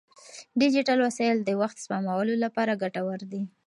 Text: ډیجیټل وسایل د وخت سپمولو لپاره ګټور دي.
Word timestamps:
ډیجیټل 0.61 0.99
وسایل 1.07 1.37
د 1.43 1.49
وخت 1.61 1.77
سپمولو 1.83 2.33
لپاره 2.43 2.79
ګټور 2.83 3.19
دي. 3.31 3.43